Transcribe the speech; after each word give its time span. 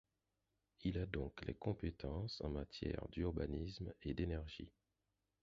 Il 0.81 0.97
a 0.97 1.05
donc 1.05 1.45
les 1.45 1.53
compétences 1.53 2.41
en 2.41 2.49
matière 2.49 3.05
d'urbanisme 3.11 3.93
et 4.01 4.15
d'énergie. 4.15 4.71